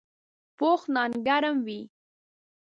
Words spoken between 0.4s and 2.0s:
پوخ نان ګرم وي